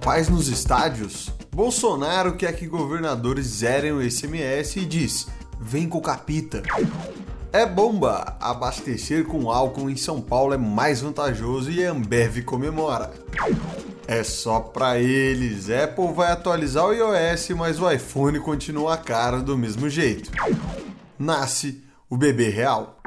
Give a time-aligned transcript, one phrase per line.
[0.00, 1.30] Paz nos estádios?
[1.54, 5.26] Bolsonaro quer que governadores zerem o ICMS e diz:
[5.60, 6.62] vem com capita.
[7.52, 8.34] É bomba!
[8.40, 13.12] Abastecer com álcool em São Paulo é mais vantajoso e a Ambev comemora.
[14.08, 15.68] É só pra eles.
[15.68, 20.30] Apple vai atualizar o iOS, mas o iPhone continua a cara do mesmo jeito.
[21.18, 22.99] Nasce o bebê real.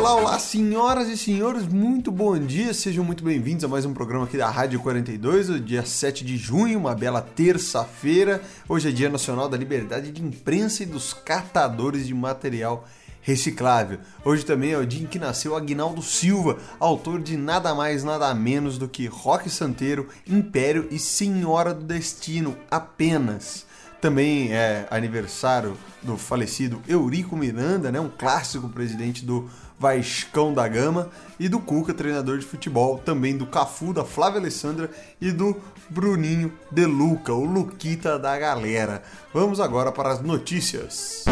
[0.00, 4.24] Olá, olá, senhoras e senhores, muito bom dia, sejam muito bem-vindos a mais um programa
[4.24, 8.40] aqui da Rádio 42, o dia 7 de junho, uma bela terça-feira.
[8.66, 12.88] Hoje é Dia Nacional da Liberdade de Imprensa e dos Catadores de Material
[13.20, 13.98] Reciclável.
[14.24, 18.34] Hoje também é o dia em que nasceu Agnaldo Silva, autor de nada mais, nada
[18.34, 23.66] menos do que Rock Santeiro, Império e Senhora do Destino, apenas.
[24.00, 29.48] Também é aniversário do falecido Eurico Miranda, né, um clássico presidente do
[29.78, 34.90] Vascão da Gama, e do Cuca, treinador de futebol, também do Cafu, da Flávia Alessandra
[35.20, 35.56] e do
[35.88, 39.02] Bruninho De Luca, o Luquita da galera.
[39.34, 41.24] Vamos agora para as notícias.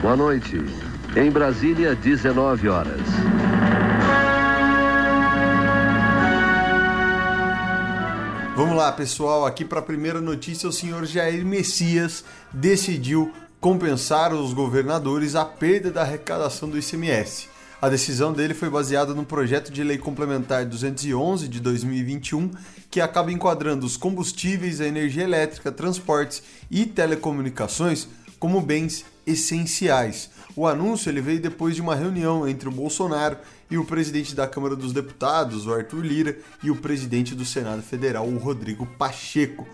[0.00, 0.56] Boa noite.
[1.16, 3.00] Em Brasília, 19 horas.
[8.60, 12.22] Vamos lá, pessoal, aqui para a primeira notícia, o senhor Jair Messias
[12.52, 17.48] decidiu compensar os governadores a perda da arrecadação do ICMS.
[17.80, 22.50] A decisão dele foi baseada no projeto de lei complementar 211 de 2021,
[22.90, 28.08] que acaba enquadrando os combustíveis, a energia elétrica, transportes e telecomunicações
[28.38, 30.30] como bens essenciais.
[30.56, 33.38] O anúncio ele veio depois de uma reunião entre o Bolsonaro
[33.70, 37.82] e o presidente da Câmara dos Deputados, o Arthur Lira, e o presidente do Senado
[37.82, 39.66] Federal, o Rodrigo Pacheco.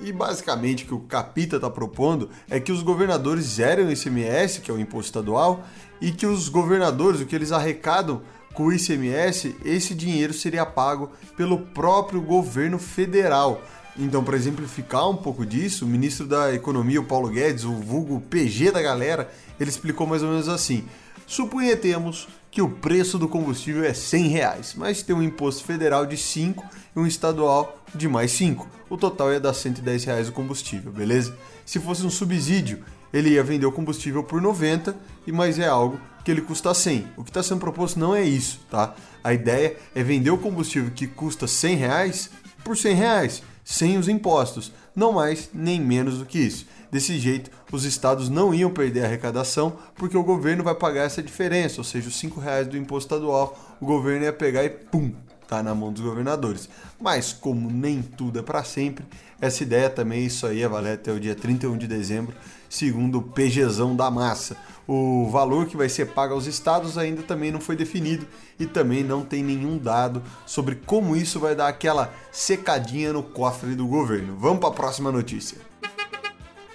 [0.00, 4.60] E basicamente o que o Capita está propondo é que os governadores zerem o ICMS,
[4.60, 5.64] que é o imposto estadual,
[6.00, 8.20] e que os governadores, o que eles arrecadam
[8.54, 13.60] com o ICMS, esse dinheiro seria pago pelo próprio governo federal.
[13.98, 18.20] Então, para exemplificar um pouco disso, o ministro da Economia, o Paulo Guedes, o vulgo
[18.20, 20.84] PG da galera, ele explicou mais ou menos assim:
[21.26, 26.16] suponhamos que o preço do combustível é 100 reais, mas tem um imposto federal de
[26.16, 26.64] 5
[26.94, 28.68] e um estadual de mais 5.
[28.88, 31.36] O total ia dar 110 reais o combustível, beleza?
[31.66, 34.96] Se fosse um subsídio, ele ia vender o combustível por 90,
[35.26, 37.06] e mais é algo que ele custa 100.
[37.16, 38.94] O que está sendo proposto não é isso, tá?
[39.22, 42.30] A ideia é vender o combustível que custa 100 reais
[42.64, 46.66] por 100 reais, sem os impostos, não mais nem menos do que isso.
[46.90, 51.22] Desse jeito, os estados não iam perder a arrecadação porque o governo vai pagar essa
[51.22, 55.12] diferença, ou seja, os 5 reais do imposto estadual, o governo ia pegar e pum,
[55.56, 56.68] tá na mão dos governadores.
[57.00, 59.04] Mas como nem tudo é para sempre,
[59.40, 62.34] essa ideia também isso aí ia valer até o dia 31 de dezembro,
[62.68, 64.56] segundo o PGzão da massa.
[64.86, 68.26] O valor que vai ser pago aos estados ainda também não foi definido
[68.58, 73.74] e também não tem nenhum dado sobre como isso vai dar aquela secadinha no cofre
[73.74, 74.36] do governo.
[74.38, 75.58] Vamos para a próxima notícia.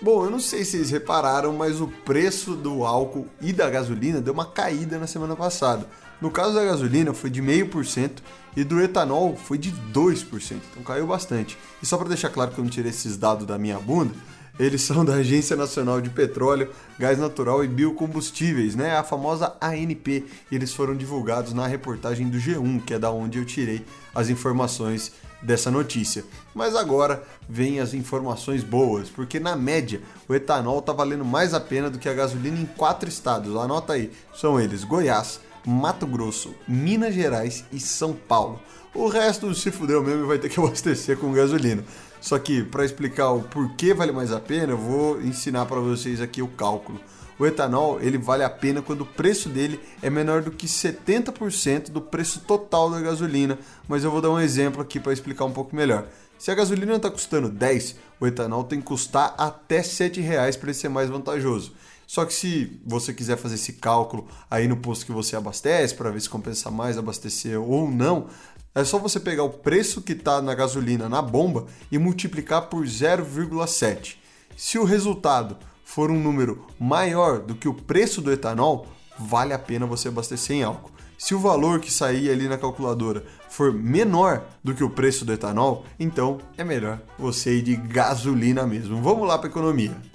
[0.01, 4.21] Bom, eu não sei se vocês repararam, mas o preço do álcool e da gasolina
[4.21, 5.85] deu uma caída na semana passada.
[6.21, 8.19] No caso da gasolina foi de 0,5%
[8.55, 11.57] e do etanol foi de 2%, então caiu bastante.
[11.81, 14.13] E só para deixar claro que eu não tirei esses dados da minha bunda,
[14.59, 16.69] eles são da Agência Nacional de Petróleo,
[16.99, 18.97] Gás Natural e Biocombustíveis, né?
[18.97, 20.25] A famosa ANP.
[20.51, 24.27] E eles foram divulgados na reportagem do G1, que é da onde eu tirei as
[24.27, 26.25] informações dessa notícia.
[26.53, 31.61] Mas agora vem as informações boas, porque na média o etanol está valendo mais a
[31.61, 33.55] pena do que a gasolina em quatro estados.
[33.55, 38.59] Anota aí, são eles: Goiás, Mato Grosso, Minas Gerais e São Paulo.
[38.91, 41.83] O resto se fudeu mesmo e vai ter que abastecer com gasolina.
[42.19, 46.21] Só que para explicar o porquê vale mais a pena, eu vou ensinar para vocês
[46.21, 46.99] aqui o cálculo.
[47.37, 51.91] O etanol ele vale a pena quando o preço dele é menor do que 70%
[51.91, 55.53] do preço total da gasolina, mas eu vou dar um exemplo aqui para explicar um
[55.53, 56.07] pouco melhor.
[56.39, 60.69] Se a gasolina está custando 10, o etanol tem que custar até 7 reais para
[60.69, 61.73] ele ser mais vantajoso.
[62.09, 66.09] Só que se você quiser fazer esse cálculo aí no posto que você abastece, para
[66.09, 68.25] ver se compensa mais abastecer ou não,
[68.73, 72.83] é só você pegar o preço que está na gasolina na bomba e multiplicar por
[72.83, 74.15] 0,7.
[74.57, 78.87] Se o resultado for um número maior do que o preço do etanol,
[79.19, 80.89] vale a pena você abastecer em álcool.
[81.15, 85.33] Se o valor que sair ali na calculadora for menor do que o preço do
[85.33, 88.99] etanol, então é melhor você ir de gasolina mesmo.
[88.99, 90.08] Vamos lá para economia.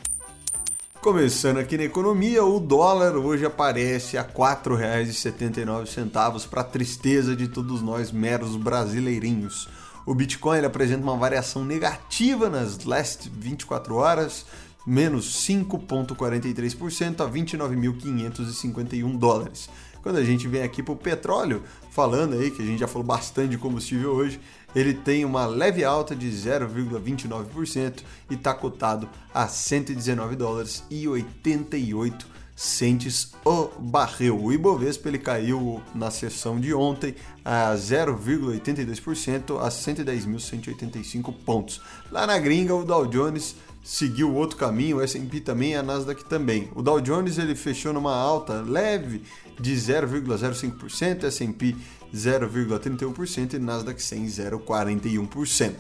[1.04, 7.82] Começando aqui na economia, o dólar hoje aparece a R$ 4,79 para tristeza de todos
[7.82, 9.68] nós meros brasileirinhos.
[10.06, 14.46] O Bitcoin apresenta uma variação negativa nas last 24 horas,
[14.86, 19.68] menos 5,43% a 29.551 dólares.
[20.02, 23.06] Quando a gente vem aqui para o petróleo, falando aí que a gente já falou
[23.06, 24.40] bastante de combustível hoje,
[24.74, 32.34] ele tem uma leve alta de 0,29% e está cotado a 119 dólares e 88
[32.56, 34.40] centes o barril.
[34.40, 41.80] O Ibovespa ele caiu na sessão de ontem a 0,82% a 110.185 pontos.
[42.10, 46.70] Lá na gringa, o Dow Jones seguiu outro caminho, o S&P também a Nasdaq também.
[46.74, 49.22] O Dow Jones ele fechou numa alta leve
[49.60, 51.76] de 0,05%, S&P
[52.14, 55.74] 0,31% e Nasdaq 100 0,41%.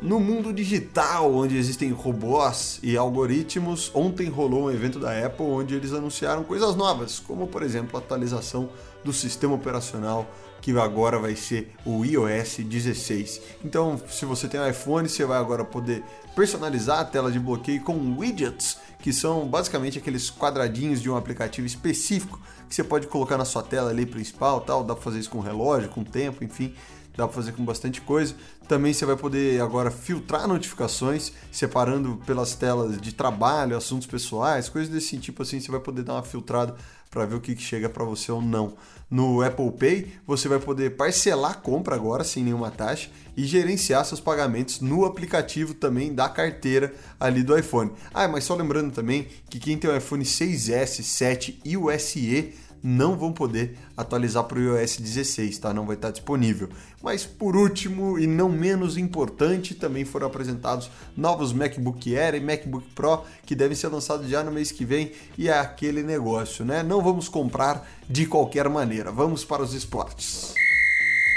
[0.00, 5.76] No mundo digital, onde existem robôs e algoritmos, ontem rolou um evento da Apple onde
[5.76, 8.68] eles anunciaram coisas novas, como por exemplo a atualização
[9.04, 10.28] do sistema operacional
[10.62, 13.40] que agora vai ser o iOS 16.
[13.64, 16.04] Então, se você tem um iPhone, você vai agora poder
[16.36, 21.66] personalizar a tela de bloqueio com widgets, que são basicamente aqueles quadradinhos de um aplicativo
[21.66, 25.28] específico que você pode colocar na sua tela ali principal, tal, dá para fazer isso
[25.28, 26.72] com relógio, com tempo, enfim
[27.16, 28.34] dá para fazer com bastante coisa.
[28.68, 34.92] Também você vai poder agora filtrar notificações, separando pelas telas de trabalho, assuntos pessoais, coisas
[34.92, 36.74] desse tipo assim, você vai poder dar uma filtrada
[37.12, 38.74] para ver o que, chega para você ou não.
[39.10, 44.02] No Apple Pay, você vai poder parcelar a compra agora sem nenhuma taxa e gerenciar
[44.06, 47.92] seus pagamentos no aplicativo também da carteira ali do iPhone.
[48.14, 52.54] Ah, mas só lembrando também que quem tem o iPhone 6S, 7 e o SE
[52.82, 55.72] não vão poder atualizar para o iOS 16, tá?
[55.72, 56.68] Não vai estar disponível.
[57.02, 62.86] Mas por último e não menos importante, também foram apresentados novos MacBook Air e MacBook
[62.94, 66.82] Pro que devem ser lançados já no mês que vem e é aquele negócio, né?
[66.82, 69.12] Não vamos comprar de qualquer maneira.
[69.12, 70.51] Vamos para os esportes.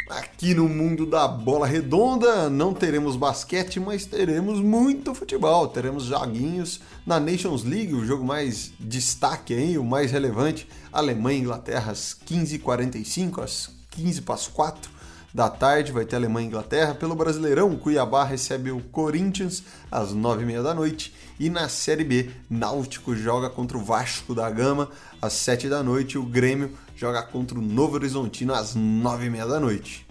[0.10, 5.68] Aqui no mundo da bola redonda não teremos basquete, mas teremos muito futebol.
[5.68, 10.68] Teremos joguinhos na Nations League, o jogo mais destaque aí, o mais relevante.
[10.94, 14.92] Alemanha e Inglaterra às 15h45, às 15 para as 4
[15.34, 16.94] da tarde, vai ter Alemanha e Inglaterra.
[16.94, 21.16] Pelo Brasileirão, Cuiabá recebe o Corinthians às 9h30 da noite.
[21.40, 24.88] E na Série B, Náutico joga contra o Vasco da Gama
[25.22, 26.18] às 7 da noite.
[26.18, 30.06] O Grêmio joga contra o Novo Horizontino às 9h30 da noite.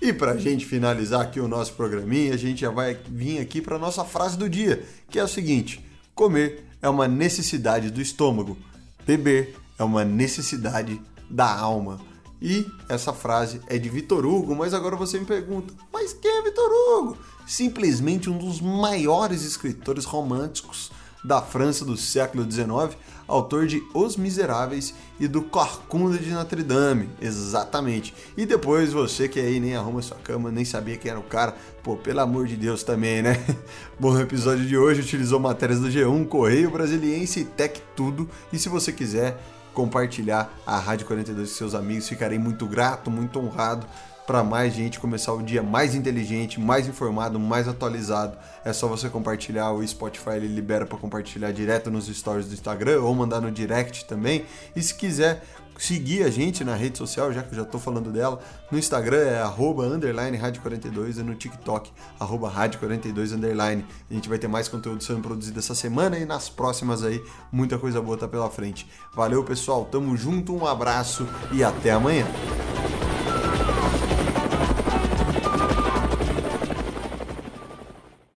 [0.00, 3.60] E para a gente finalizar aqui o nosso programinha, a gente já vai vir aqui
[3.60, 5.84] para nossa frase do dia, que é o seguinte:
[6.14, 8.56] comer é uma necessidade do estômago,
[9.06, 12.00] beber é uma necessidade da alma.
[12.40, 16.42] E essa frase é de Vitor Hugo, mas agora você me pergunta: mas quem é
[16.42, 17.18] Vitor Hugo?
[17.46, 20.90] Simplesmente um dos maiores escritores românticos
[21.24, 22.96] da França do século XIX,
[23.26, 28.14] autor de Os Miseráveis e do Corcunda de Notre Dame, exatamente.
[28.36, 31.54] E depois você que aí nem arruma sua cama, nem sabia quem era o cara,
[31.82, 33.44] pô, pelo amor de Deus também, né?
[33.98, 38.58] Bom, o episódio de hoje utilizou matérias do G1, Correio Brasiliense e Tech Tudo, e
[38.58, 39.40] se você quiser
[39.74, 43.86] compartilhar a Rádio 42 com seus amigos, ficarei muito grato, muito honrado
[44.26, 48.36] para mais gente começar o dia mais inteligente, mais informado, mais atualizado.
[48.64, 53.00] É só você compartilhar, o Spotify ele libera para compartilhar direto nos stories do Instagram
[53.02, 54.44] ou mandar no direct também.
[54.74, 55.42] E se quiser
[55.78, 58.40] seguir a gente na rede social, já que eu já estou falando dela,
[58.70, 63.84] no Instagram é arroba underline rádio 42 e no TikTok arroba rádio 42 underline.
[64.10, 67.78] A gente vai ter mais conteúdo sendo produzido essa semana e nas próximas aí muita
[67.78, 68.88] coisa boa tá pela frente.
[69.14, 72.26] Valeu pessoal, tamo junto, um abraço e até amanhã.